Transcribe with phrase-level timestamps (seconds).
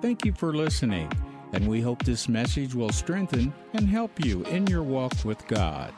[0.00, 1.10] Thank you for listening,
[1.52, 5.92] and we hope this message will strengthen and help you in your walk with God.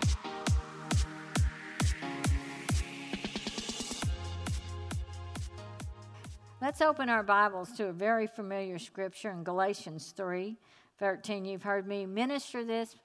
[6.62, 10.56] Let's open our Bibles to a very familiar scripture in Galatians 3
[10.98, 11.44] 13.
[11.44, 12.96] You've heard me minister this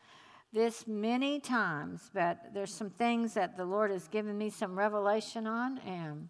[0.54, 5.46] this many times, but there's some things that the Lord has given me some revelation
[5.46, 6.30] on and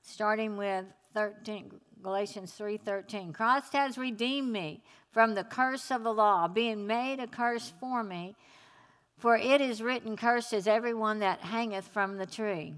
[0.00, 1.72] starting with 13
[2.06, 7.26] Galatians 3:13 Christ has redeemed me from the curse of the law being made a
[7.26, 8.36] curse for me
[9.18, 12.76] for it is written cursed is everyone that hangeth from the tree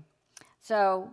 [0.62, 1.10] so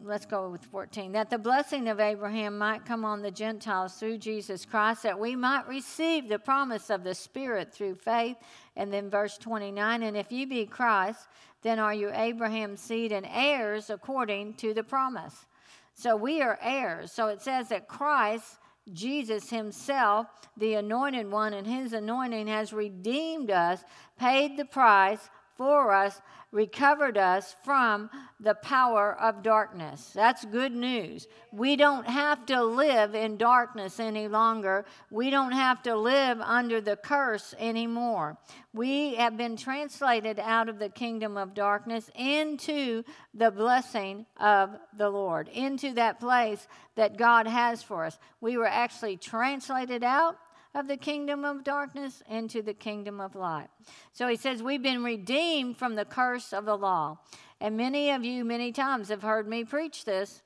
[0.00, 4.18] let's go with 14 that the blessing of Abraham might come on the Gentiles through
[4.18, 8.36] Jesus Christ that we might receive the promise of the spirit through faith.
[8.76, 11.26] And then verse 29 and if you be Christ
[11.62, 15.44] then are you Abraham's seed and heirs according to the promise
[15.94, 17.12] so we are heirs.
[17.12, 18.58] So it says that Christ
[18.92, 23.84] Jesus himself the anointed one and his anointing has redeemed us
[24.18, 26.20] paid the price for us
[26.52, 30.10] recovered us from the power of darkness.
[30.14, 31.26] That's good news.
[31.50, 34.84] We don't have to live in darkness any longer.
[35.10, 38.36] We don't have to live under the curse anymore.
[38.74, 45.08] We have been translated out of the kingdom of darkness into the blessing of the
[45.08, 48.18] Lord, into that place that God has for us.
[48.42, 50.36] We were actually translated out
[50.74, 53.68] of the kingdom of darkness into the kingdom of light.
[54.12, 57.18] So he says, We've been redeemed from the curse of the law.
[57.60, 60.42] And many of you, many times, have heard me preach this,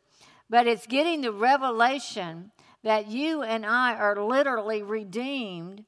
[0.51, 2.51] but it's getting the revelation
[2.83, 5.85] that you and I are literally redeemed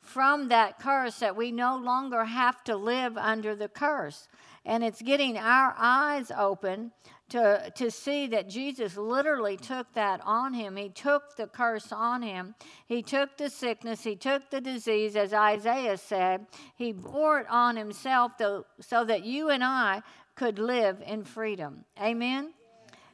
[0.00, 4.28] from that curse, that we no longer have to live under the curse.
[4.64, 6.92] And it's getting our eyes open
[7.30, 10.76] to, to see that Jesus literally took that on him.
[10.76, 12.54] He took the curse on him.
[12.86, 14.04] He took the sickness.
[14.04, 16.46] He took the disease, as Isaiah said.
[16.76, 20.02] He bore it on himself to, so that you and I
[20.36, 21.84] could live in freedom.
[22.00, 22.52] Amen?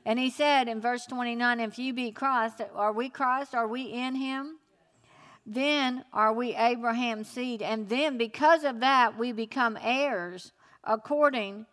[0.04, 3.54] And he said in verse 29 if you be Christ, are we Christ?
[3.54, 4.58] Are we in him?
[5.46, 7.62] Then are we Abraham's seed.
[7.62, 10.52] And then because of that, we become heirs
[10.84, 11.66] according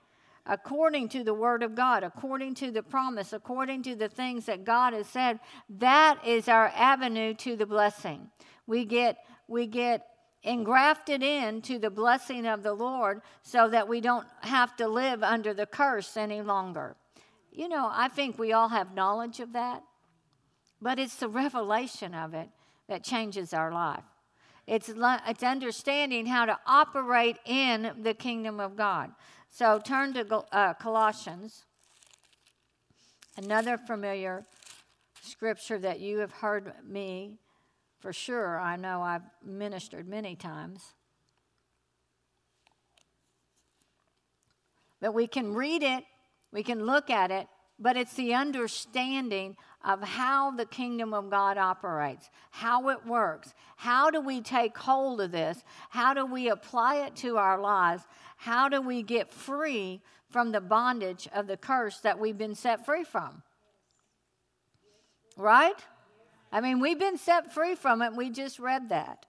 [0.46, 4.66] according to the word of God, according to the promise, according to the things that
[4.66, 5.40] God has said,
[5.70, 8.30] that is our avenue to the blessing.
[8.68, 9.18] We get
[9.48, 10.06] we get
[10.44, 15.54] engrafted into the blessing of the Lord so that we don't have to live under
[15.54, 16.96] the curse any longer.
[17.52, 19.84] You know, I think we all have knowledge of that,
[20.82, 22.50] but it's the revelation of it
[22.88, 24.04] that changes our life.
[24.66, 29.12] It's, it's understanding how to operate in the kingdom of God.
[29.50, 31.66] So turn to uh, Colossians,
[33.36, 34.46] another familiar
[35.22, 37.40] scripture that you have heard me
[38.00, 38.60] for sure.
[38.60, 40.94] I know I've ministered many times.
[45.02, 46.04] But we can read it,
[46.52, 47.48] we can look at it,
[47.80, 53.54] but it's the understanding of how the kingdom of God operates, how it works.
[53.78, 55.64] How do we take hold of this?
[55.90, 58.04] How do we apply it to our lives?
[58.38, 62.86] How do we get free from the bondage of the curse that we've been set
[62.86, 63.42] free from?
[65.38, 65.82] Right?
[66.52, 68.16] I mean, we've been set free from it.
[68.16, 69.26] We just read that.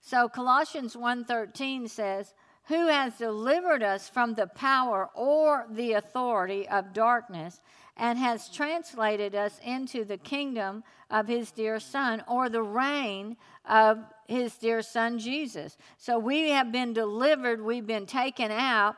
[0.00, 2.34] So Colossians 1:13 says,
[2.64, 7.62] "Who has delivered us from the power or the authority of darkness
[7.96, 13.98] and has translated us into the kingdom of his dear son or the reign of
[14.26, 15.76] his dear son Jesus.
[15.96, 18.96] So we have been delivered, we've been taken out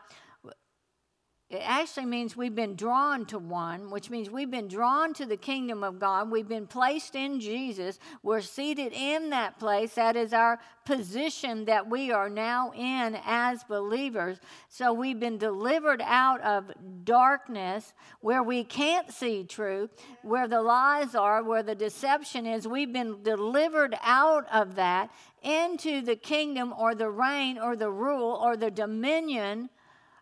[1.49, 5.37] it actually means we've been drawn to one, which means we've been drawn to the
[5.37, 6.29] kingdom of God.
[6.29, 8.01] We've been placed in Jesus.
[8.25, 9.95] We're seated in that place.
[9.95, 14.41] That is our position that we are now in as believers.
[14.69, 16.73] So we've been delivered out of
[17.05, 19.91] darkness where we can't see truth,
[20.23, 22.67] where the lies are, where the deception is.
[22.67, 25.13] We've been delivered out of that
[25.45, 29.71] into the kingdom or the reign or the rule or the dominion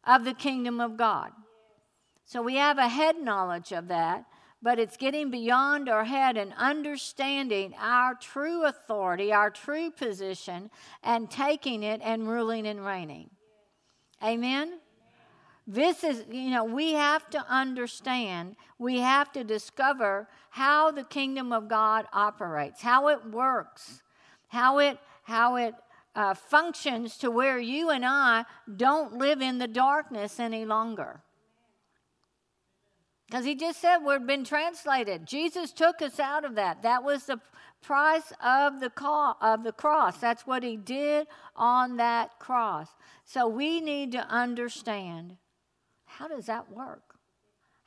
[0.06, 1.32] of the kingdom of God.
[2.24, 4.24] So we have a head knowledge of that,
[4.62, 10.70] but it's getting beyond our head and understanding our true authority, our true position,
[11.02, 13.28] and taking it and ruling and reigning.
[14.22, 14.78] Amen?
[15.66, 21.52] This is, you know, we have to understand, we have to discover how the kingdom
[21.52, 24.02] of God operates, how it works,
[24.48, 25.74] how it, how it
[26.14, 28.44] uh, functions to where you and I
[28.76, 31.22] don't live in the darkness any longer.
[33.26, 35.26] Because he just said we've been translated.
[35.26, 36.82] Jesus took us out of that.
[36.82, 37.40] That was the
[37.82, 38.90] price of the,
[39.40, 40.19] of the cross.
[40.19, 41.26] That's what he did
[41.56, 42.88] on that cross.
[43.25, 45.37] So we need to understand
[46.05, 47.03] how does that work?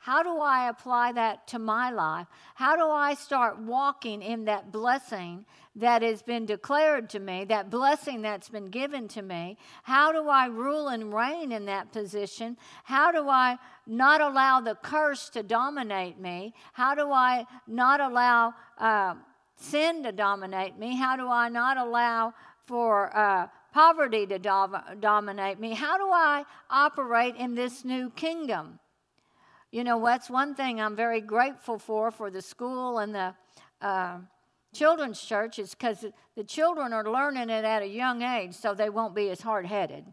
[0.08, 2.28] How do I apply that to my life?
[2.54, 5.44] How do I start walking in that blessing
[5.76, 9.58] that has been declared to me, that blessing that's been given to me?
[9.82, 12.56] How do I rule and reign in that position?
[12.84, 16.54] How do I not allow the curse to dominate me?
[16.72, 19.14] How do I not allow uh,
[19.56, 20.96] sin to dominate me?
[20.96, 22.32] How do I not allow
[22.64, 25.74] for uh, poverty to do- dominate me?
[25.74, 28.78] How do I operate in this new kingdom?
[29.70, 33.34] You know, that's one thing I'm very grateful for for the school and the
[33.82, 34.18] uh,
[34.72, 36.04] children's church is because
[36.36, 39.66] the children are learning it at a young age, so they won't be as hard
[39.66, 40.04] headed.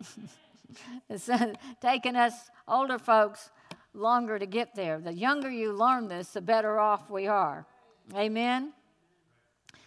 [1.10, 2.32] it's uh, taking us
[2.66, 3.50] older folks
[3.92, 4.98] longer to get there.
[4.98, 7.66] The younger you learn this, the better off we are.
[8.14, 8.72] Amen.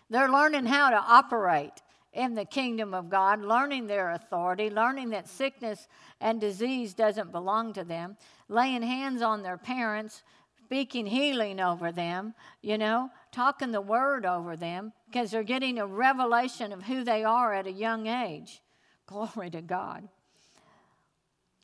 [0.09, 1.81] They're learning how to operate
[2.13, 5.88] in the kingdom of God, learning their authority, learning that sickness
[6.19, 8.18] and disease doesn't belong to them,
[8.50, 10.24] laying hands on their parents,
[10.66, 15.86] speaking healing over them, you know, talking the word over them, because they're getting a
[15.86, 18.62] revelation of who they are at a young age.
[19.06, 20.08] Glory to God.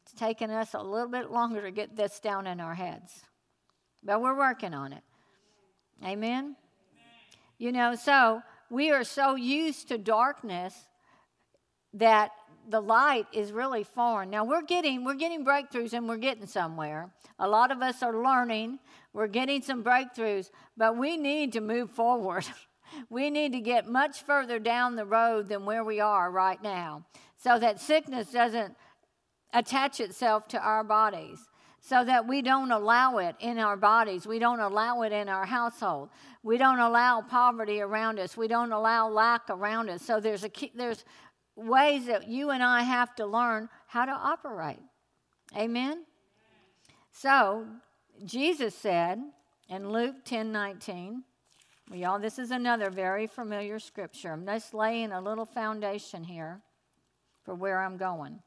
[0.03, 3.21] It's taken us a little bit longer to get this down in our heads,
[4.03, 5.03] but we're working on it.
[6.05, 6.55] Amen?
[7.57, 10.73] You know, so we are so used to darkness
[11.93, 12.31] that
[12.69, 14.29] the light is really foreign.
[14.29, 17.09] Now we're getting we're getting breakthroughs and we're getting somewhere.
[17.39, 18.79] A lot of us are learning.
[19.13, 22.45] We're getting some breakthroughs, but we need to move forward.
[23.09, 27.05] we need to get much further down the road than where we are right now
[27.37, 28.75] so that sickness doesn't
[29.53, 31.39] attach itself to our bodies
[31.87, 34.27] so that we don't allow it in our bodies.
[34.27, 36.09] We don't allow it in our household.
[36.43, 38.35] We don't allow poverty around us.
[38.35, 40.01] We don't allow lack around us.
[40.01, 41.05] So there's a there's
[41.55, 44.81] ways that you and I have to learn how to operate.
[45.55, 46.03] Amen.
[47.13, 47.65] So
[48.25, 49.21] Jesus said
[49.69, 51.23] in Luke 10 19,
[51.89, 54.33] well, y'all, this is another very familiar scripture.
[54.33, 56.59] I'm just laying a little foundation here
[57.45, 58.39] for where I'm going.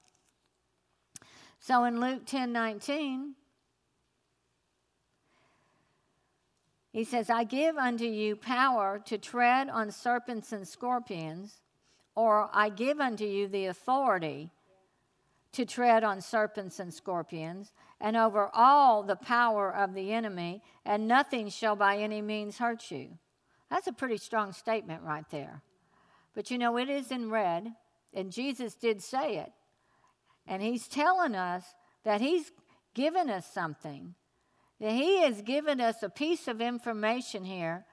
[1.61, 3.35] So in Luke 10 19,
[6.91, 11.61] he says, I give unto you power to tread on serpents and scorpions,
[12.17, 14.51] or I give unto you the authority
[15.53, 21.07] to tread on serpents and scorpions, and over all the power of the enemy, and
[21.07, 23.19] nothing shall by any means hurt you.
[23.69, 25.63] That's a pretty strong statement right there.
[26.35, 27.75] But you know, it is in red,
[28.15, 29.53] and Jesus did say it.
[30.47, 31.65] And he's telling us
[32.05, 32.53] that he's
[32.95, 34.15] given us something.
[34.81, 37.85] That he has given us a piece of information here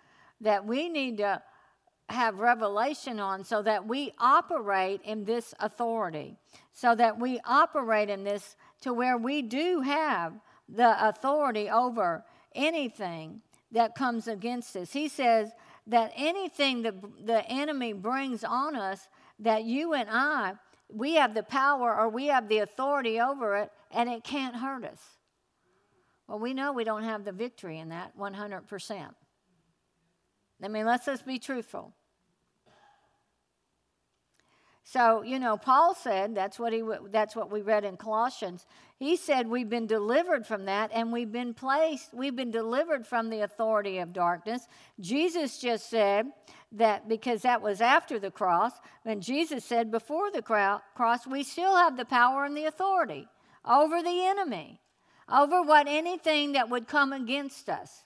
[0.41, 1.41] that we need to
[2.09, 6.38] have revelation on so that we operate in this authority,
[6.71, 10.33] so that we operate in this to where we do have
[10.69, 12.23] the authority over
[12.55, 13.41] anything
[13.71, 14.94] that comes against us.
[14.94, 15.51] He says
[15.88, 16.95] that anything that
[17.25, 19.07] the enemy brings on us,
[19.39, 20.53] that you and I
[20.89, 24.86] we have the power or we have the authority over it and it can't hurt
[24.86, 25.01] us.
[26.28, 29.09] Well, we know we don't have the victory in that 100%.
[30.64, 31.94] I mean, let's just be truthful.
[34.89, 38.65] So, you know, Paul said, that's what, he, that's what we read in Colossians.
[38.95, 43.29] He said we've been delivered from that and we've been placed, we've been delivered from
[43.29, 44.65] the authority of darkness.
[45.01, 46.27] Jesus just said
[46.71, 48.71] that because that was after the cross,
[49.03, 53.27] and Jesus said before the cross, we still have the power and the authority
[53.65, 54.79] over the enemy,
[55.29, 58.06] over what anything that would come against us.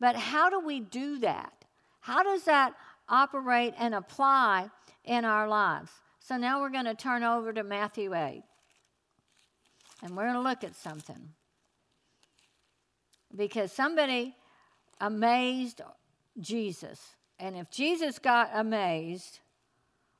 [0.00, 1.52] But how do we do that?
[2.00, 2.72] How does that
[3.10, 4.70] operate and apply
[5.08, 5.90] in our lives.
[6.20, 8.42] So now we're going to turn over to Matthew 8.
[10.02, 11.30] And we're going to look at something.
[13.34, 14.36] Because somebody
[15.00, 15.80] amazed
[16.38, 17.00] Jesus.
[17.40, 19.40] And if Jesus got amazed,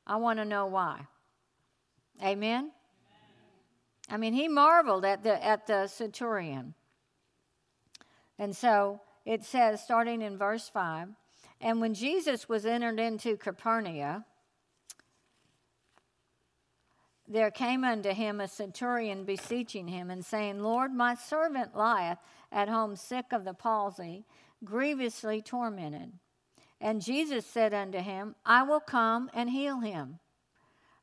[0.06, 1.00] I want to know why.
[2.24, 2.72] Amen?
[4.10, 6.74] I mean, he marveled at the, at the centurion.
[8.38, 11.08] And so it says, starting in verse 5
[11.60, 14.24] And when Jesus was entered into Capernaum,
[17.28, 22.18] there came unto him a centurion beseeching him and saying, Lord, my servant lieth
[22.50, 24.24] at home sick of the palsy,
[24.64, 26.12] grievously tormented.
[26.80, 30.20] And Jesus said unto him, I will come and heal him.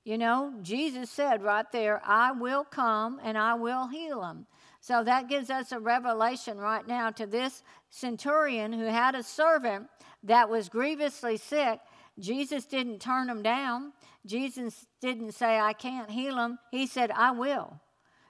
[0.04, 4.46] You know, Jesus said right there, I will come and I will heal him.
[4.80, 9.88] So that gives us a revelation right now to this centurion who had a servant
[10.24, 11.80] that was grievously sick.
[12.20, 13.94] Jesus didn't turn him down.
[14.26, 16.60] Jesus didn't say, I can't heal him.
[16.72, 17.80] He said, I will.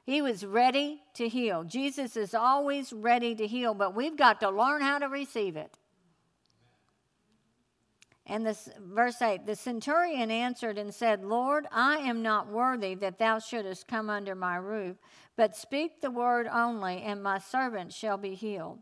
[0.06, 1.64] He was ready to heal.
[1.64, 5.78] Jesus is always ready to heal, but we've got to learn how to receive it.
[8.28, 13.20] And this verse 8 the centurion answered and said, Lord, I am not worthy that
[13.20, 14.98] thou shouldest come under my roof,
[15.36, 18.80] but speak the word only, and my servant shall be healed.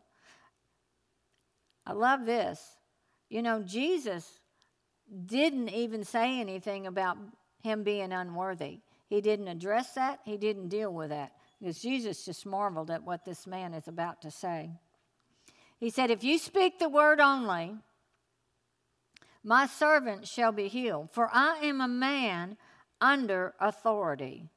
[1.85, 2.77] I love this.
[3.29, 4.39] You know, Jesus
[5.25, 7.17] didn't even say anything about
[7.61, 8.79] him being unworthy.
[9.07, 13.25] He didn't address that, he didn't deal with that, because Jesus just marveled at what
[13.25, 14.71] this man is about to say.
[15.77, 17.75] He said, If you speak the word only,
[19.43, 22.57] my servant shall be healed, for I am a man
[23.01, 24.47] under authority,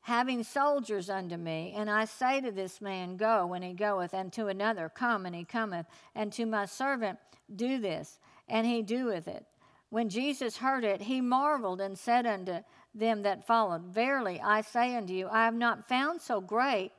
[0.00, 1.72] having soldiers under me.
[1.76, 5.34] And I say to this man, Go, and he goeth, and to another, Come, and
[5.34, 7.18] he cometh, and to my servant,
[7.54, 9.44] Do this, and he doeth it.
[9.90, 12.60] When Jesus heard it, he marveled and said unto
[12.94, 16.92] them that followed, Verily I say unto you, I have not found so great,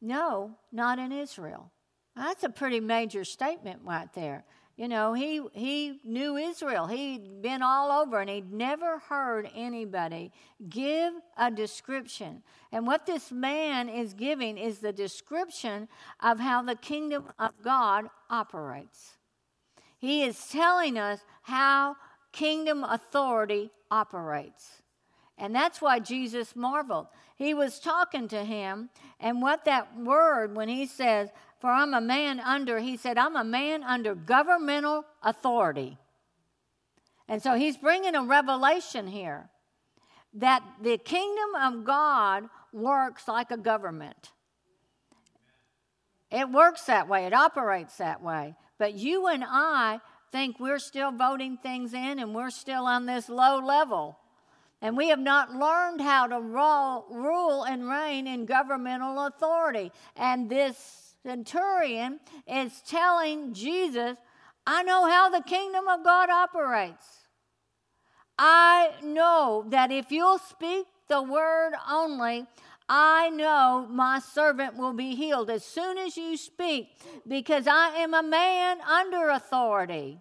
[0.00, 1.70] no, not in Israel.
[2.16, 4.44] That's a pretty major statement right there.
[4.76, 6.86] You know, he, he knew Israel.
[6.86, 10.32] He'd been all over and he'd never heard anybody
[10.68, 12.42] give a description.
[12.72, 15.88] And what this man is giving is the description
[16.20, 19.18] of how the kingdom of God operates.
[20.02, 21.94] He is telling us how
[22.32, 24.82] kingdom authority operates.
[25.38, 27.06] And that's why Jesus marveled.
[27.36, 28.90] He was talking to him,
[29.20, 31.28] and what that word, when he says,
[31.60, 35.98] for I'm a man under, he said, I'm a man under governmental authority.
[37.28, 39.50] And so he's bringing a revelation here
[40.34, 44.32] that the kingdom of God works like a government.
[46.32, 48.56] It works that way, it operates that way.
[48.78, 50.00] But you and I
[50.30, 54.18] think we're still voting things in and we're still on this low level.
[54.80, 59.92] And we have not learned how to rule and reign in governmental authority.
[60.16, 64.16] And this centurion is telling Jesus,
[64.66, 67.06] I know how the kingdom of God operates.
[68.38, 72.46] I know that if you'll speak the word only,
[72.88, 76.88] I know my servant will be healed as soon as you speak,
[77.26, 80.20] because I am a man under authority.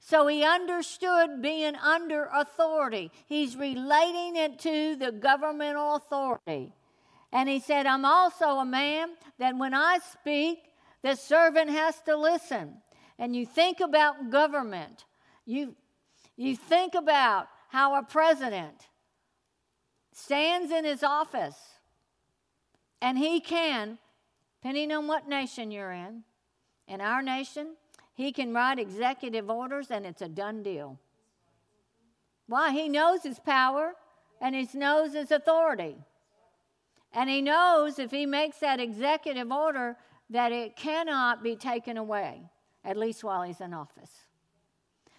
[0.00, 3.12] So he understood being under authority.
[3.26, 6.72] He's relating it to the governmental authority.
[7.32, 10.58] And he said, I'm also a man that when I speak,
[11.02, 12.78] the servant has to listen.
[13.18, 15.04] And you think about government,
[15.44, 15.76] you,
[16.36, 18.88] you think about how a president
[20.12, 21.56] stands in his office
[23.00, 23.98] and he can,
[24.60, 26.22] depending on what nation you're in,
[26.86, 27.76] in our nation,
[28.14, 30.98] he can write executive orders and it's a done deal.
[32.46, 32.72] Why?
[32.72, 33.94] He knows his power
[34.40, 35.96] and he knows his authority.
[37.12, 39.96] And he knows if he makes that executive order
[40.30, 42.42] that it cannot be taken away,
[42.84, 44.10] at least while he's in office.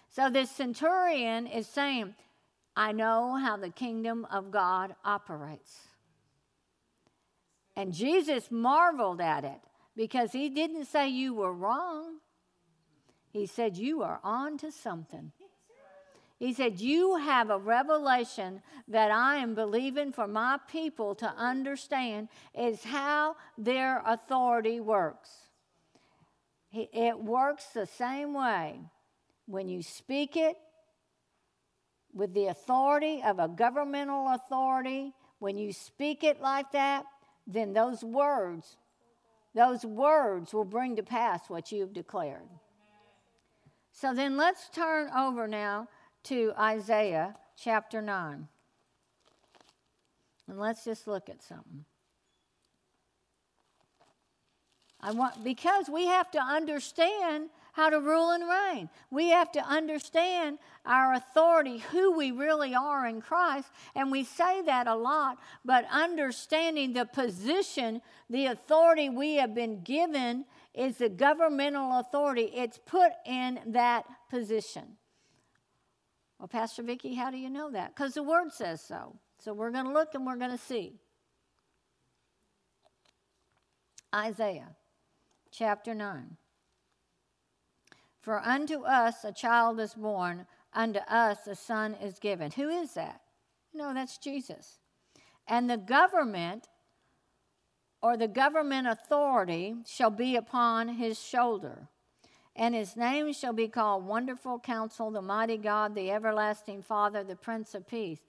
[0.08, 2.14] So this centurion is saying,
[2.76, 5.88] I know how the kingdom of God operates.
[7.76, 9.60] And Jesus marveled at it
[9.96, 12.18] because he didn't say you were wrong.
[13.30, 15.32] He said you are on to something.
[16.42, 22.28] He said, You have a revelation that I am believing for my people to understand
[22.52, 25.30] is how their authority works.
[26.72, 28.80] It works the same way.
[29.46, 30.56] When you speak it
[32.12, 37.04] with the authority of a governmental authority, when you speak it like that,
[37.46, 38.76] then those words,
[39.54, 42.48] those words will bring to pass what you've declared.
[43.92, 45.88] So then let's turn over now
[46.24, 48.48] to Isaiah chapter 9.
[50.48, 51.84] And let's just look at something.
[55.00, 58.88] I want because we have to understand how to rule and reign.
[59.10, 64.62] We have to understand our authority, who we really are in Christ, and we say
[64.62, 71.08] that a lot, but understanding the position, the authority we have been given is the
[71.08, 72.50] governmental authority.
[72.54, 74.96] It's put in that position.
[76.38, 77.94] Well, Pastor Vicki, how do you know that?
[77.94, 79.16] Because the word says so.
[79.38, 80.94] So we're going to look and we're going to see.
[84.14, 84.76] Isaiah
[85.50, 86.36] chapter 9.
[88.22, 92.52] For unto us a child is born, unto us a son is given.
[92.52, 93.20] Who is that?
[93.74, 94.78] No, that's Jesus.
[95.46, 96.68] And the government
[98.00, 101.88] or the government authority shall be upon his shoulder.
[102.54, 107.36] And his name shall be called Wonderful Counsel, the Mighty God, the Everlasting Father, the
[107.36, 108.20] Prince of Peace.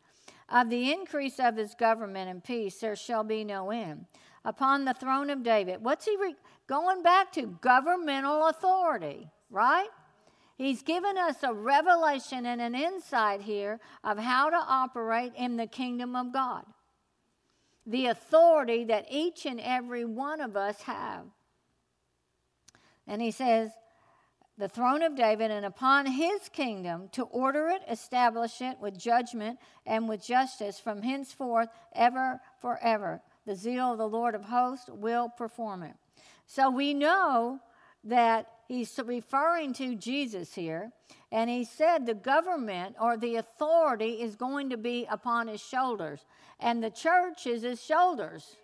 [0.49, 4.05] Of the increase of his government and peace there shall be no end.
[4.45, 5.83] Upon the throne of David.
[5.83, 6.35] What's he re-
[6.67, 7.57] going back to?
[7.61, 9.87] Governmental authority, right?
[10.57, 15.67] He's given us a revelation and an insight here of how to operate in the
[15.67, 16.65] kingdom of God.
[17.85, 21.25] The authority that each and every one of us have.
[23.07, 23.71] And he says,
[24.57, 29.59] the throne of David and upon his kingdom to order it, establish it with judgment
[29.85, 33.21] and with justice from henceforth, ever forever.
[33.45, 35.95] The zeal of the Lord of hosts will perform it.
[36.45, 37.59] So we know
[38.03, 40.91] that he's referring to Jesus here,
[41.31, 46.25] and he said the government or the authority is going to be upon his shoulders,
[46.59, 48.55] and the church is his shoulders.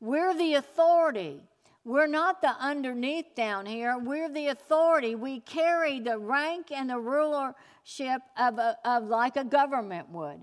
[0.00, 1.42] We're the authority.
[1.84, 3.96] We're not the underneath down here.
[3.96, 5.14] We're the authority.
[5.14, 10.40] We carry the rank and the rulership of, a, of like a government would.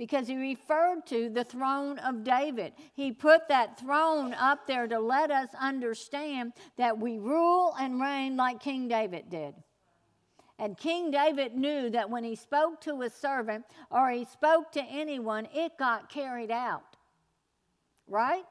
[0.00, 2.72] Because he referred to the throne of David.
[2.94, 8.34] He put that throne up there to let us understand that we rule and reign
[8.34, 9.52] like King David did.
[10.58, 14.82] And King David knew that when he spoke to a servant or he spoke to
[14.82, 16.96] anyone, it got carried out.
[18.08, 18.46] Right?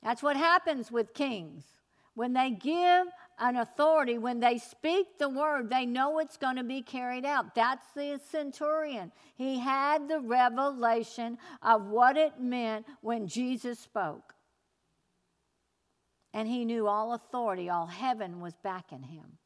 [0.00, 1.64] That's what happens with kings.
[2.14, 3.08] When they give
[3.40, 7.54] an authority, when they speak the word, they know it's going to be carried out.
[7.54, 9.10] That's the centurion.
[9.34, 14.34] He had the revelation of what it meant when Jesus spoke.
[16.32, 19.38] And he knew all authority, all heaven was backing him.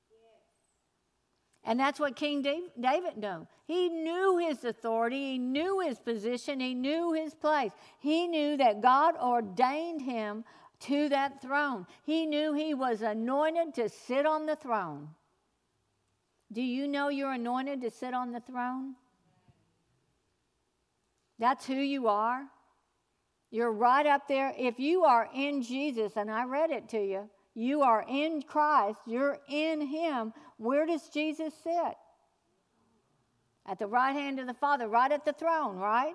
[1.67, 3.47] And that's what King David knew.
[3.65, 7.73] He knew his authority, he knew his position, he knew his place.
[8.01, 10.45] He knew that God ordained him
[10.85, 11.87] to that throne.
[12.05, 15.09] He knew he was anointed to sit on the throne.
[16.53, 18.95] Do you know you're anointed to sit on the throne?
[21.39, 22.45] That's who you are.
[23.51, 24.53] You're right up there.
[24.59, 28.99] If you are in Jesus, and I read it to you, you are in Christ,
[29.07, 30.33] you're in Him.
[30.57, 31.97] Where does Jesus sit?
[33.67, 36.15] At the right hand of the Father, right at the throne, right?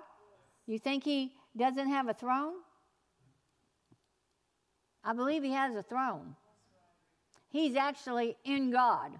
[0.66, 2.54] You think He doesn't have a throne?
[5.04, 6.36] I believe He has a throne.
[7.50, 9.12] He's actually in God.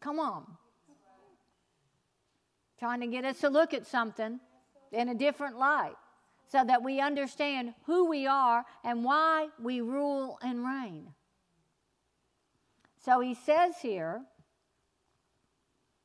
[0.00, 0.46] Come on.
[2.78, 4.40] Trying to get us to look at something
[4.92, 5.96] in a different light
[6.50, 11.12] so that we understand who we are and why we rule and reign.
[13.04, 14.22] So he says here,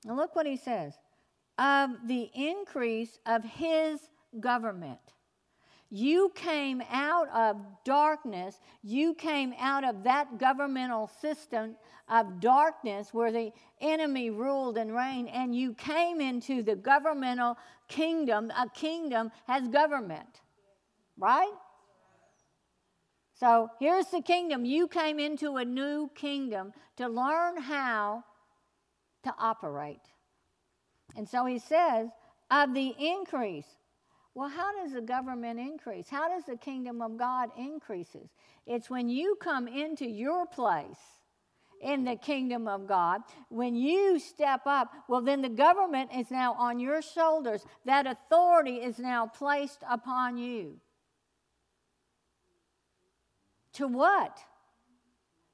[0.06, 0.94] and look what he says
[1.58, 4.00] of the increase of his
[4.40, 5.00] government.
[5.98, 7.56] You came out of
[7.86, 8.60] darkness.
[8.84, 11.78] You came out of that governmental system
[12.10, 18.52] of darkness where the enemy ruled and reigned, and you came into the governmental kingdom.
[18.52, 20.42] A kingdom has government,
[21.18, 21.54] right?
[23.40, 24.66] So here's the kingdom.
[24.66, 28.26] You came into a new kingdom to learn how
[29.24, 30.02] to operate.
[31.16, 32.10] And so he says,
[32.52, 33.78] of the increase
[34.36, 36.10] well, how does the government increase?
[36.10, 38.30] How does the kingdom of God increases?
[38.68, 41.00] It's when you come into your place
[41.82, 46.54] in the kingdom of God, when you step up, well, then the government is now
[46.54, 47.66] on your shoulders.
[47.86, 50.82] That authority is now placed upon you.
[53.74, 54.38] To what?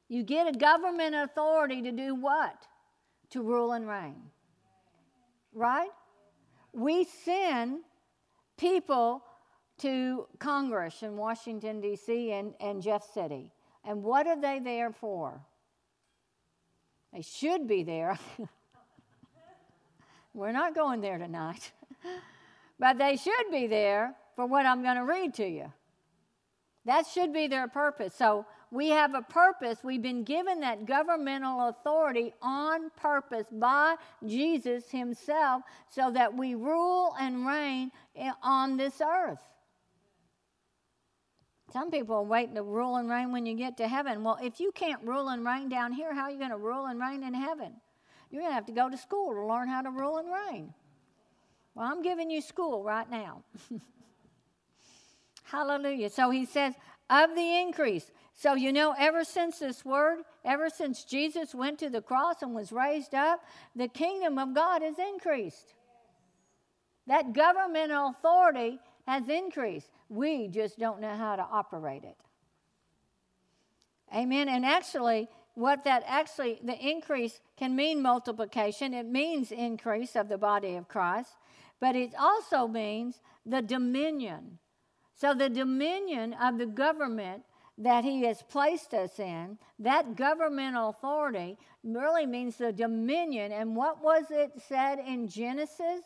[0.07, 2.67] You get a government authority to do what?
[3.31, 4.23] To rule and reign.
[5.53, 5.89] Right?
[6.73, 7.81] We sin
[8.61, 9.23] people
[9.79, 12.31] to Congress in Washington, D.C.
[12.31, 13.51] And, and Jeff City.
[13.83, 15.41] And what are they there for?
[17.11, 18.19] They should be there.
[20.33, 21.71] We're not going there tonight.
[22.79, 25.73] but they should be there for what I'm going to read to you.
[26.85, 28.13] That should be their purpose.
[28.15, 29.79] So we have a purpose.
[29.83, 37.13] We've been given that governmental authority on purpose by Jesus Himself so that we rule
[37.19, 37.91] and reign
[38.41, 39.41] on this earth.
[41.73, 44.23] Some people are waiting to rule and reign when you get to heaven.
[44.23, 46.85] Well, if you can't rule and reign down here, how are you going to rule
[46.85, 47.73] and reign in heaven?
[48.29, 50.73] You're going to have to go to school to learn how to rule and reign.
[51.75, 53.43] Well, I'm giving you school right now.
[55.43, 56.09] Hallelujah.
[56.09, 56.73] So he says,
[57.09, 58.09] of the increase.
[58.41, 62.55] So, you know, ever since this word, ever since Jesus went to the cross and
[62.55, 63.43] was raised up,
[63.75, 65.75] the kingdom of God has increased.
[67.05, 69.91] That governmental authority has increased.
[70.09, 72.17] We just don't know how to operate it.
[74.11, 74.49] Amen.
[74.49, 80.39] And actually, what that actually, the increase can mean multiplication, it means increase of the
[80.39, 81.35] body of Christ,
[81.79, 84.57] but it also means the dominion.
[85.13, 87.43] So, the dominion of the government
[87.81, 93.51] that he has placed us in, that governmental authority really means the dominion.
[93.51, 96.01] And what was it said in Genesis?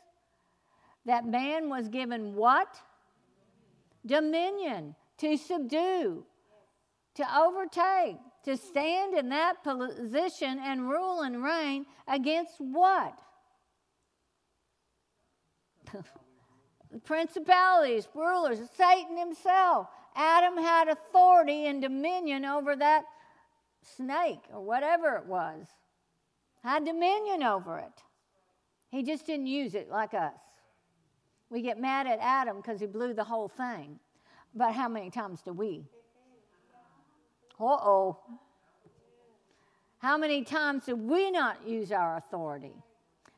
[1.05, 2.79] That man was given what?
[4.05, 6.23] Dominion to subdue,
[7.15, 13.17] to overtake, to stand in that position and rule and reign against what?
[17.03, 19.87] Principalities, rulers, Satan himself.
[20.15, 23.03] Adam had authority and dominion over that
[23.81, 25.67] snake or whatever it was,
[26.63, 28.03] had dominion over it.
[28.89, 30.33] He just didn't use it like us.
[31.49, 33.99] We get mad at Adam because he blew the whole thing.
[34.53, 35.85] But how many times do we?
[37.59, 38.17] Uh oh.
[39.99, 42.73] How many times do we not use our authority?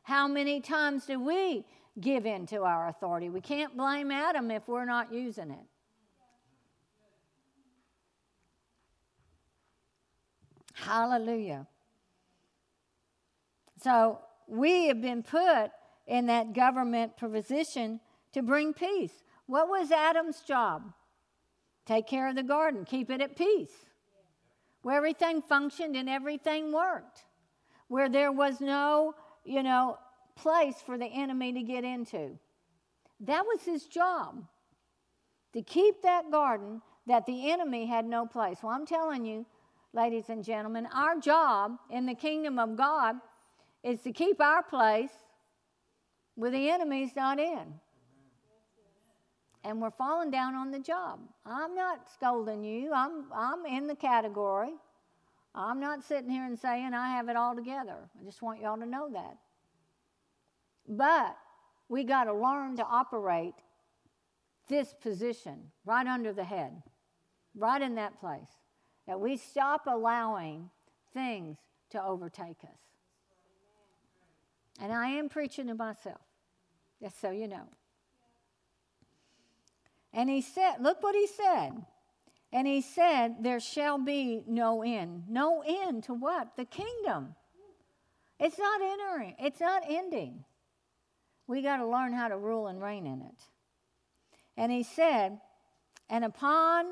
[0.02, 1.64] How many times do we
[2.00, 3.28] give in to our authority?
[3.30, 5.66] We can't blame Adam if we're not using it.
[10.82, 11.66] Hallelujah.
[13.82, 15.70] So we have been put
[16.06, 18.00] in that government position
[18.32, 19.12] to bring peace.
[19.46, 20.92] What was Adam's job?
[21.86, 23.72] Take care of the garden, keep it at peace,
[24.82, 27.24] where everything functioned and everything worked,
[27.88, 29.14] where there was no,
[29.44, 29.98] you know,
[30.36, 32.38] place for the enemy to get into.
[33.20, 34.44] That was his job
[35.54, 38.58] to keep that garden that the enemy had no place.
[38.62, 39.46] Well, I'm telling you,
[39.92, 43.16] ladies and gentlemen, our job in the kingdom of God
[43.82, 45.12] is to keep our place
[46.34, 47.74] where the enemy's not in.
[49.64, 51.20] And we're falling down on the job.
[51.44, 54.74] I'm not scolding you, I'm, I'm in the category.
[55.54, 57.96] I'm not sitting here and saying I have it all together.
[58.20, 59.36] I just want y'all to know that.
[60.86, 61.36] But
[61.88, 63.54] we got to learn to operate
[64.68, 66.82] this position right under the head,
[67.56, 68.58] right in that place
[69.08, 70.70] that we stop allowing
[71.12, 71.56] things
[71.90, 72.78] to overtake us.
[74.80, 76.20] And I am preaching to myself,
[77.02, 77.68] just so you know.
[80.12, 81.72] And he said, look what he said.
[82.52, 85.24] And he said, There shall be no end.
[85.28, 86.56] No end to what?
[86.56, 87.34] The kingdom.
[88.40, 90.44] It's not entering, it's not ending.
[91.46, 93.42] We got to learn how to rule and reign in it.
[94.56, 95.40] And he said,
[96.08, 96.86] And upon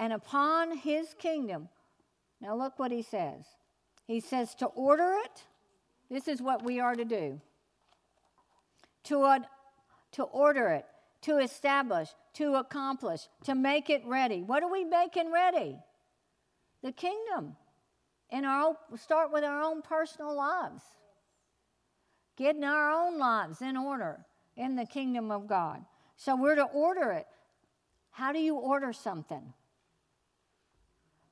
[0.00, 1.68] and upon his kingdom.
[2.40, 3.44] Now, look what he says.
[4.06, 5.44] He says to order it.
[6.08, 7.40] This is what we are to do
[9.04, 9.38] to,
[10.12, 10.86] to order it,
[11.22, 14.42] to establish, to accomplish, to make it ready.
[14.42, 15.76] What are we making ready?
[16.82, 17.56] The kingdom.
[18.30, 20.82] In our own, start with our own personal lives.
[22.36, 24.24] Getting our own lives in order
[24.56, 25.84] in the kingdom of God.
[26.16, 27.26] So we're to order it.
[28.12, 29.52] How do you order something?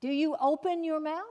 [0.01, 1.25] Do you open your mouth?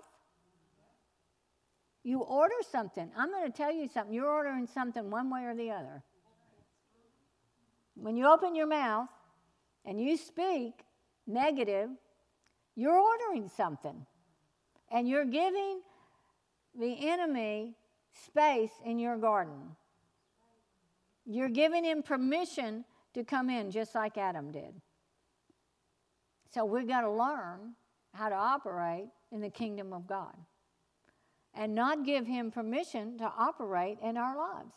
[2.03, 3.09] You order something.
[3.17, 4.13] I'm going to tell you something.
[4.13, 6.03] You're ordering something one way or the other.
[7.95, 9.09] When you open your mouth
[9.85, 10.73] and you speak
[11.25, 11.89] negative,
[12.75, 14.05] you're ordering something.
[14.89, 15.81] And you're giving
[16.79, 17.75] the enemy
[18.25, 19.75] space in your garden.
[21.25, 24.73] You're giving him permission to come in just like Adam did.
[26.53, 27.73] So we've got to learn
[28.17, 30.35] how to operate in the kingdom of God
[31.53, 34.73] and not give Him permission to operate in our lives.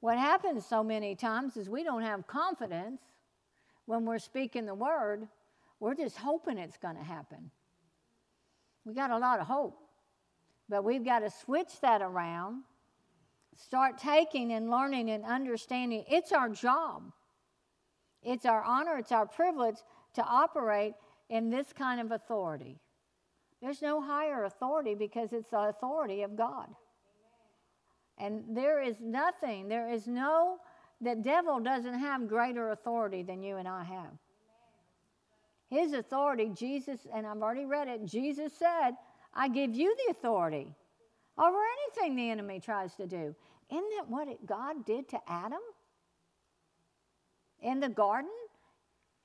[0.00, 3.00] What happens so many times is we don't have confidence
[3.86, 5.28] when we're speaking the word,
[5.80, 7.50] we're just hoping it's going to happen.
[8.84, 9.78] We got a lot of hope,
[10.68, 12.62] but we've got to switch that around,
[13.56, 16.04] start taking and learning and understanding.
[16.08, 17.12] It's our job,
[18.22, 19.76] it's our honor, it's our privilege
[20.14, 20.94] to operate
[21.34, 22.78] in this kind of authority.
[23.60, 26.68] There's no higher authority because it's the authority of God.
[28.16, 30.58] And there is nothing, there is no,
[31.00, 34.12] the devil doesn't have greater authority than you and I have.
[35.68, 38.92] His authority, Jesus, and I've already read it, Jesus said,
[39.34, 40.72] I give you the authority
[41.36, 41.58] over
[41.96, 43.34] anything the enemy tries to do.
[43.72, 45.62] Isn't that what it, God did to Adam
[47.60, 48.30] in the garden?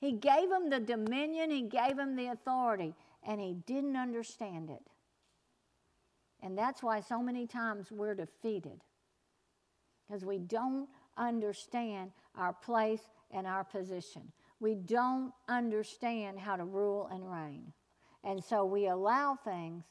[0.00, 4.82] He gave him the dominion, he gave him the authority, and he didn't understand it.
[6.42, 8.80] And that's why so many times we're defeated,
[10.06, 14.32] because we don't understand our place and our position.
[14.58, 17.72] We don't understand how to rule and reign.
[18.24, 19.84] And so we allow things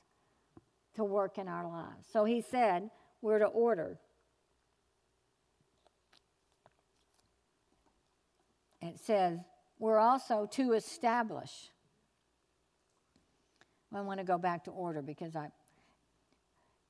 [0.95, 2.07] to work in our lives.
[2.11, 2.89] So he said,
[3.21, 3.99] we're to order.
[8.81, 9.39] It says,
[9.79, 11.71] we're also to establish.
[13.93, 15.49] I want to go back to order because I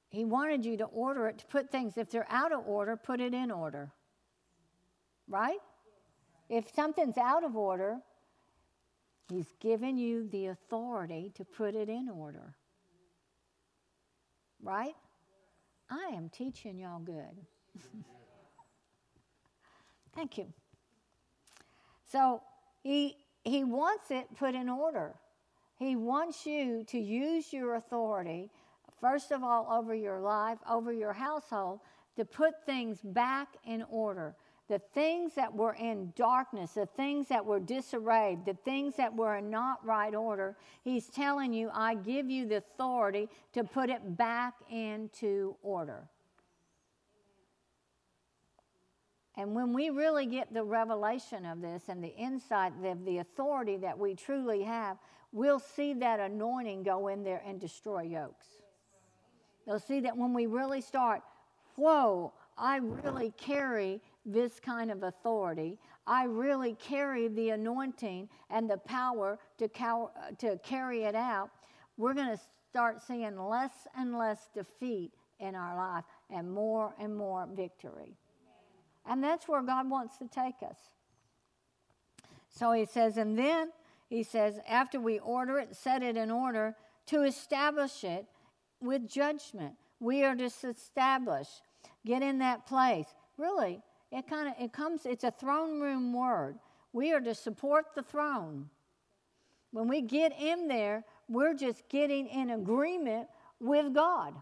[0.09, 3.21] he wanted you to order it to put things if they're out of order, put
[3.21, 3.91] it in order.
[5.27, 5.59] Right?
[6.49, 7.97] If something's out of order,
[9.29, 12.55] he's given you the authority to put it in order.
[14.63, 14.95] Right?
[15.91, 17.45] I am teaching y'all good.
[20.15, 20.47] Thank you.
[22.11, 22.41] So
[22.81, 25.15] he, he wants it put in order.
[25.77, 28.49] He wants you to use your authority,
[28.99, 31.79] first of all, over your life, over your household,
[32.17, 34.35] to put things back in order.
[34.67, 39.37] The things that were in darkness, the things that were disarrayed, the things that were
[39.37, 44.17] in not right order, he's telling you, I give you the authority to put it
[44.17, 46.07] back into order.
[49.39, 53.77] And when we really get the revelation of this and the insight of the authority
[53.77, 54.97] that we truly have,
[55.31, 58.47] we'll see that anointing go in there and destroy yokes.
[59.65, 61.21] They'll see that when we really start,
[61.77, 65.79] whoa, I really carry this kind of authority.
[66.05, 71.49] I really carry the anointing and the power to, cow- to carry it out.
[71.95, 77.15] We're going to start seeing less and less defeat in our life and more and
[77.15, 78.17] more victory.
[79.09, 80.77] And that's where God wants to take us.
[82.55, 83.71] So he says, and then
[84.07, 86.75] he says, after we order it, set it in order,
[87.07, 88.27] to establish it
[88.79, 89.73] with judgment.
[89.99, 91.47] We are to establish,
[92.05, 93.07] get in that place.
[93.37, 96.59] Really, it kind of it comes, it's a throne room word.
[96.93, 98.69] We are to support the throne.
[99.71, 103.27] When we get in there, we're just getting in agreement
[103.59, 104.35] with God.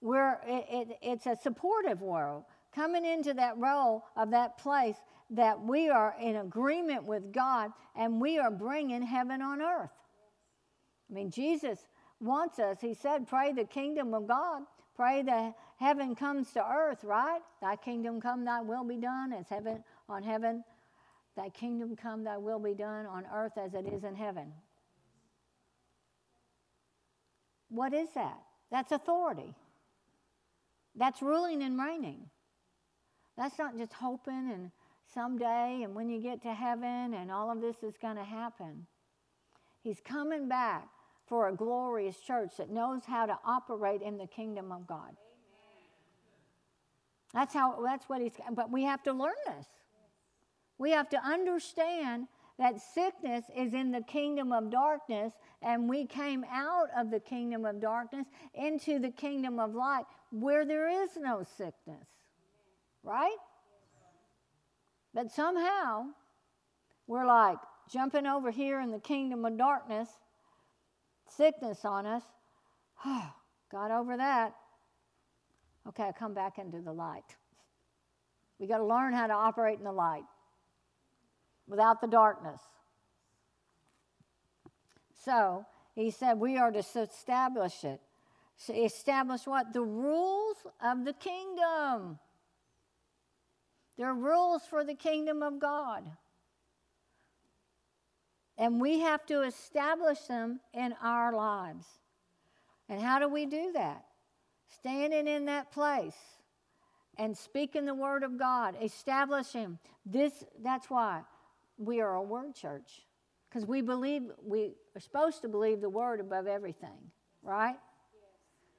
[0.00, 4.96] We're, it, it, it's a supportive world coming into that role of that place
[5.30, 9.90] that we are in agreement with God and we are bringing heaven on earth.
[11.10, 11.78] I mean, Jesus
[12.20, 14.62] wants us, he said, pray the kingdom of God,
[14.94, 17.40] pray that heaven comes to earth, right?
[17.60, 20.64] Thy kingdom come, thy will be done as heaven on heaven.
[21.36, 24.52] Thy kingdom come, thy will be done on earth as it is in heaven.
[27.68, 28.38] What is that?
[28.70, 29.54] That's authority.
[30.94, 32.28] That's ruling and reigning.
[33.36, 34.70] That's not just hoping and
[35.14, 38.86] someday and when you get to heaven and all of this is going to happen.
[39.82, 40.88] He's coming back
[41.26, 45.08] for a glorious church that knows how to operate in the kingdom of God.
[45.08, 45.16] Amen.
[47.32, 49.66] That's how that's what he's but we have to learn this.
[50.78, 52.26] We have to understand
[52.58, 57.64] that sickness is in the kingdom of darkness and we came out of the kingdom
[57.64, 62.06] of darkness into the kingdom of light where there is no sickness
[63.02, 63.36] right?
[65.14, 66.06] But somehow
[67.06, 67.58] we're like
[67.92, 70.08] jumping over here in the kingdom of darkness,
[71.28, 72.22] sickness on us.
[73.70, 74.54] Got over that.
[75.88, 77.36] Okay, I come back into the light.
[78.58, 80.24] We got to learn how to operate in the light
[81.66, 82.60] without the darkness.
[85.24, 88.00] So he said, We are to establish it.
[88.56, 89.72] So Establish what?
[89.72, 92.18] The rules of the kingdom.
[94.02, 96.02] They're rules for the kingdom of God.
[98.58, 101.86] And we have to establish them in our lives.
[102.88, 104.04] And how do we do that?
[104.66, 106.16] Standing in that place
[107.16, 110.32] and speaking the word of God, establishing this.
[110.60, 111.20] That's why
[111.78, 113.06] we are a word church.
[113.48, 117.76] Because we believe, we are supposed to believe the word above everything, right?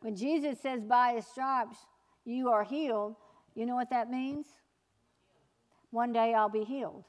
[0.01, 1.77] When Jesus says, by his stripes
[2.25, 3.15] you are healed,
[3.55, 4.47] you know what that means?
[5.93, 7.06] One day I'll be healed.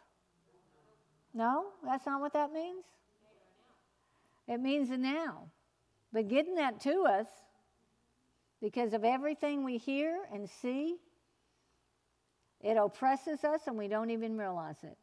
[1.32, 2.84] No, that's not what that means.
[4.46, 5.48] It means the now.
[6.12, 7.26] But getting that to us,
[8.60, 10.96] because of everything we hear and see,
[12.60, 14.98] it oppresses us and we don't even realize it.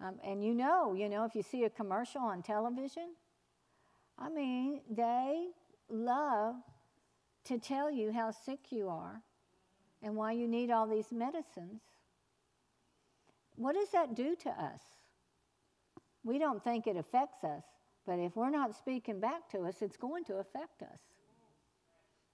[0.00, 3.14] Um, and you know, you know, if you see a commercial on television,
[4.18, 5.46] I mean, they
[5.88, 6.56] love
[7.44, 9.22] to tell you how sick you are
[10.02, 11.80] and why you need all these medicines.
[13.58, 14.80] What does that do to us?
[16.24, 17.64] We don't think it affects us,
[18.06, 21.00] but if we're not speaking back to us, it's going to affect us.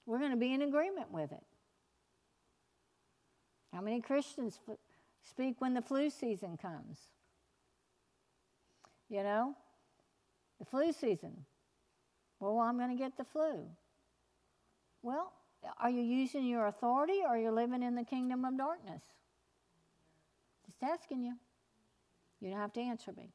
[0.07, 1.45] We're going to be in agreement with it.
[3.73, 4.61] How many Christians
[5.25, 6.99] Speak when the flu season comes.
[9.09, 9.55] You know,
[10.59, 11.45] the flu season.
[12.41, 13.67] Well, I'm going to get the flu.
[15.03, 15.33] Well,
[15.81, 19.03] are you using your authority or are you living in the kingdom of darkness?
[20.81, 21.35] Just asking you.
[22.41, 23.33] You don't have to answer me.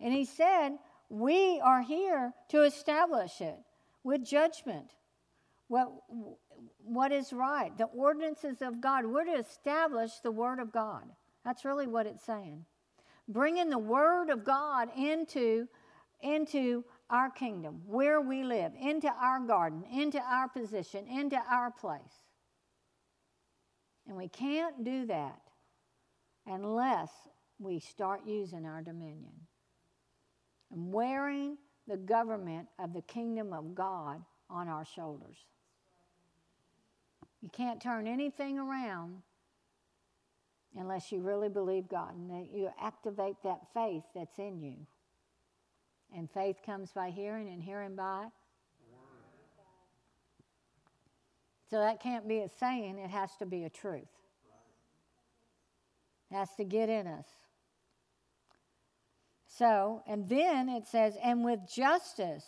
[0.00, 0.70] And he said,
[1.08, 3.58] We are here to establish it
[4.04, 4.94] with judgment.
[5.68, 5.88] What,
[6.84, 9.06] what is right, the ordinances of God.
[9.06, 11.04] We're to establish the Word of God.
[11.44, 12.66] That's really what it's saying.
[13.26, 15.66] Bringing the Word of God into,
[16.20, 22.20] into our kingdom, where we live, into our garden, into our position, into our place.
[24.06, 25.41] And we can't do that
[26.46, 27.10] unless
[27.58, 29.32] we start using our dominion
[30.70, 35.36] and wearing the government of the kingdom of God on our shoulders.
[37.40, 39.22] You can't turn anything around
[40.78, 44.76] unless you really believe God and that you activate that faith that's in you.
[46.14, 48.26] And faith comes by hearing, and hearing by.
[51.70, 54.21] So that can't be a saying, it has to be a truth.
[56.32, 57.26] Has to get in us.
[59.46, 62.44] So, and then it says, and with justice.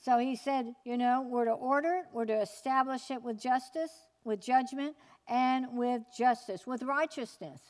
[0.00, 3.92] So he said, you know, we're to order it, we're to establish it with justice,
[4.24, 4.96] with judgment,
[5.28, 7.60] and with justice, with righteousness.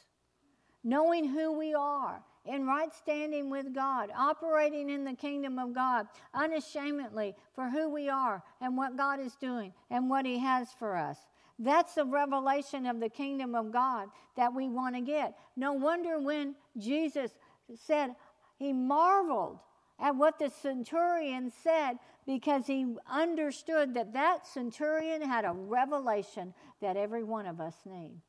[0.82, 6.06] Knowing who we are, in right standing with God, operating in the kingdom of God
[6.32, 10.96] unashamedly for who we are and what God is doing and what He has for
[10.96, 11.18] us.
[11.58, 15.36] That's the revelation of the kingdom of God that we want to get.
[15.56, 17.32] No wonder when Jesus
[17.74, 18.14] said,
[18.58, 19.58] He marveled
[19.98, 21.94] at what the centurion said
[22.26, 28.20] because he understood that that centurion had a revelation that every one of us need.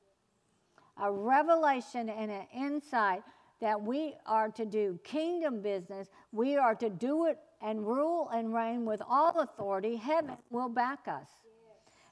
[1.01, 3.23] A revelation and an insight
[3.61, 6.07] that we are to do kingdom business.
[6.31, 9.97] We are to do it and rule and reign with all authority.
[9.97, 11.27] Heaven will back us.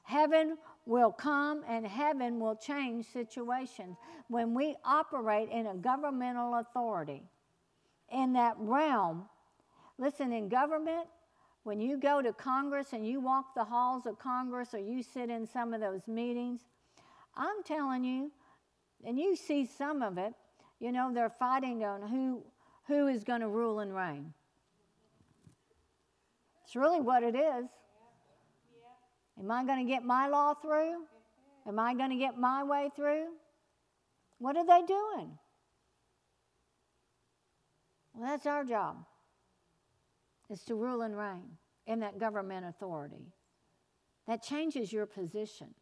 [0.02, 0.56] Heaven
[0.88, 3.98] will come and heaven will change situations
[4.28, 7.22] when we operate in a governmental authority.
[8.10, 9.28] In that realm,
[9.98, 11.06] listen, in government,
[11.64, 15.28] when you go to Congress and you walk the halls of Congress or you sit
[15.28, 16.62] in some of those meetings,
[17.36, 18.32] I'm telling you,
[19.04, 20.32] and you see some of it,
[20.80, 22.42] you know, they're fighting on who,
[22.86, 24.32] who is going to rule and reign.
[26.64, 27.66] It's really what it is.
[29.38, 31.04] Am I going to get my law through?
[31.66, 33.26] Am I going to get my way through?
[34.38, 35.38] What are they doing?
[38.14, 38.96] Well, that's our job,
[40.50, 43.32] is to rule and reign in that government authority.
[44.26, 45.74] That changes your position.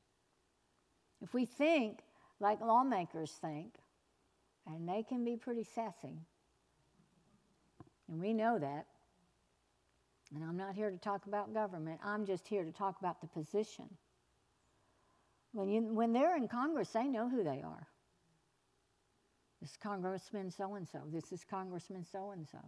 [1.23, 2.01] If we think
[2.40, 3.75] like lawmakers think,
[4.66, 6.19] and they can be pretty sassy.
[8.09, 8.87] And we know that.
[10.35, 13.29] And I'm not here to talk about government, I'm just here to talk about the
[13.29, 13.89] position.
[15.53, 17.87] When, you, when they're in Congress, they know who they are.
[19.61, 21.01] This is Congressman so and so.
[21.11, 22.59] This is Congressman so and so.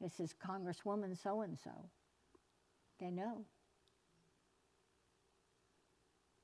[0.00, 1.70] This is Congresswoman so and so.
[2.98, 3.44] They know.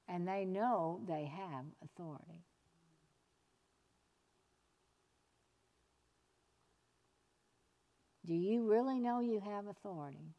[0.09, 2.45] And they know they have authority.
[8.27, 10.35] Do you really know you have authority?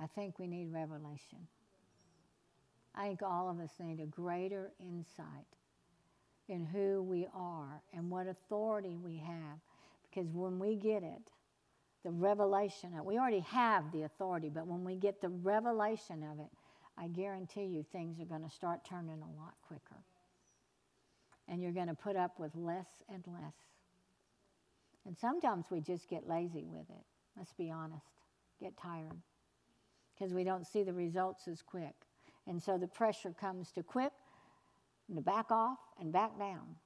[0.00, 1.46] I think we need revelation.
[2.94, 5.46] I think all of us need a greater insight
[6.48, 9.58] in who we are and what authority we have.
[10.08, 11.30] Because when we get it,
[12.04, 16.38] the revelation of we already have the authority, but when we get the revelation of
[16.40, 16.50] it,
[16.96, 20.02] I guarantee you things are going to start turning a lot quicker.
[21.48, 23.54] And you're going to put up with less and less.
[25.06, 27.04] And sometimes we just get lazy with it.
[27.36, 28.04] Let's be honest.
[28.60, 29.16] Get tired.
[30.18, 31.94] Because we don't see the results as quick.
[32.46, 34.12] And so the pressure comes to quit
[35.08, 36.76] and to back off and back down.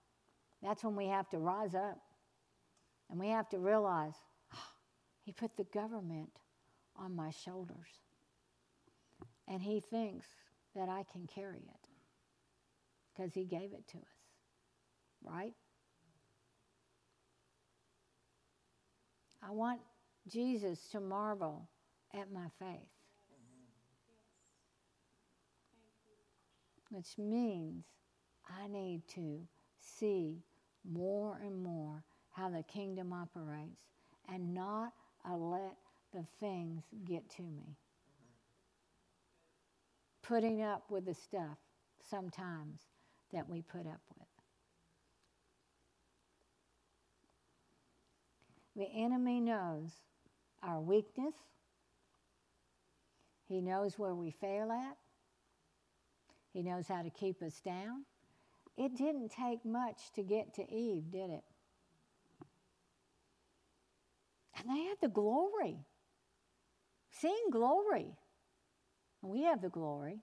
[0.63, 1.99] That's when we have to rise up.
[3.11, 4.15] And we have to realize
[4.55, 4.59] oh,
[5.25, 6.31] he put the government
[6.97, 7.89] on my shoulders.
[9.49, 10.27] And he thinks
[10.75, 11.89] that I can carry it
[13.15, 14.05] because he gave it to us.
[15.23, 15.53] Right?
[19.43, 19.81] I want
[20.29, 21.69] Jesus to marvel
[22.15, 23.02] at my faith.
[26.93, 27.87] Which means
[28.49, 29.41] I need to
[29.81, 30.45] see
[30.91, 33.83] more and more how the kingdom operates
[34.33, 34.95] and not
[35.29, 35.77] uh, let
[36.15, 37.77] the things get to me.
[40.23, 41.59] putting up with the stuff
[42.11, 42.81] sometimes
[43.33, 44.29] that we put up with.
[48.77, 49.91] The enemy knows
[50.63, 51.35] our weakness.
[53.49, 54.97] He knows where we fail at.
[56.53, 58.05] He knows how to keep us down.
[58.77, 61.45] It didn't take much to get to Eve, did it?
[64.59, 65.79] And they had the glory.
[67.11, 68.17] Seeing glory.
[69.23, 70.21] We have the glory.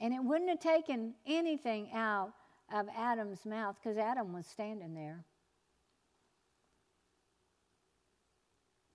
[0.00, 2.32] And it wouldn't have taken anything out
[2.72, 5.24] of Adam's mouth because Adam was standing there.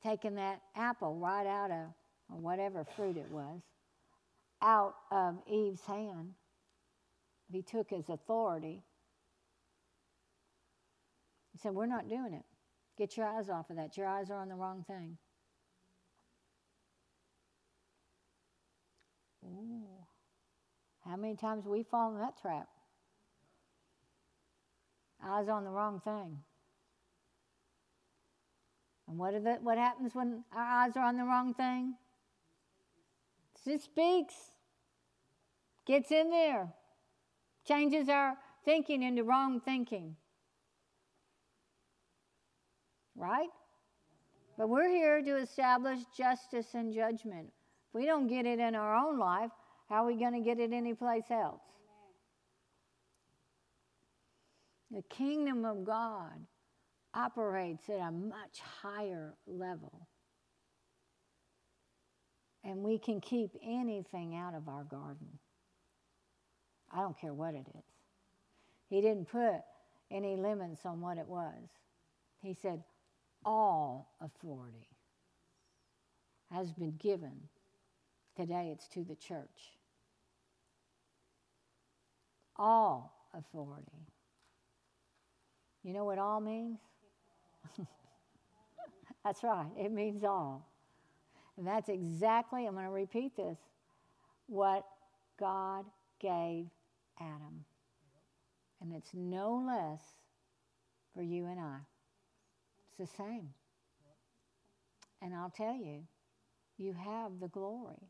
[0.04, 1.88] Taking that apple right out of,
[2.28, 3.62] whatever fruit it was,
[4.62, 6.34] out of Eve's hand.
[7.52, 8.84] He took his authority.
[11.52, 12.46] He said, We're not doing it.
[12.98, 13.98] Get your eyes off of that.
[13.98, 15.18] Your eyes are on the wrong thing.
[19.46, 20.06] Ooh.
[21.06, 22.68] How many times we fall in that trap?
[25.24, 26.38] Eyes on the wrong thing.
[29.08, 31.96] And what, the, what happens when our eyes are on the wrong thing?
[33.66, 34.34] It speaks,
[35.86, 36.74] gets in there,
[37.66, 38.36] changes our
[38.66, 40.16] thinking into wrong thinking.
[43.16, 43.50] Right?
[44.58, 47.48] But we're here to establish justice and judgment.
[47.90, 49.52] If we don't get it in our own life,
[49.90, 51.62] how are we going to get it anyplace else?
[54.90, 56.46] The kingdom of God
[57.14, 60.08] operates at a much higher level.
[62.64, 65.40] And we can keep anything out of our garden.
[66.94, 67.84] I don't care what it is.
[68.90, 69.62] He didn't put
[70.12, 71.70] any limits on what it was.
[72.42, 72.84] He said,
[73.46, 74.88] All authority
[76.52, 77.34] has been given.
[78.36, 79.78] Today it's to the church.
[82.58, 84.08] All authority.
[85.84, 86.80] You know what all means?
[89.24, 90.71] that's right, it means all.
[91.58, 93.58] And that's exactly, I'm going to repeat this,
[94.48, 94.86] what
[95.40, 95.86] God
[96.20, 96.68] gave
[97.20, 97.66] Adam.
[98.82, 100.02] And it's no less
[101.14, 101.78] for you and I.
[102.88, 103.50] It's the same.
[105.22, 106.04] And I'll tell you,
[106.78, 108.10] you have the glory.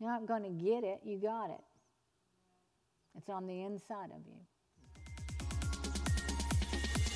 [0.00, 1.62] You're not going to get it, you got it.
[3.16, 4.40] It's on the inside of you.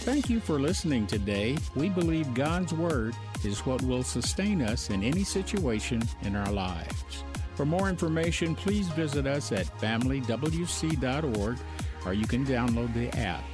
[0.08, 1.58] Thank you for listening today.
[1.74, 7.24] We believe God's Word is what will sustain us in any situation in our lives.
[7.56, 11.58] For more information, please visit us at familywc.org
[12.06, 13.44] or you can download the app.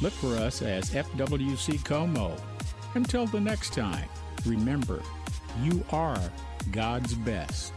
[0.00, 2.34] Look for us as FWC Como.
[2.94, 4.08] Until the next time,
[4.46, 5.02] remember,
[5.62, 6.18] you are
[6.72, 7.74] God's best.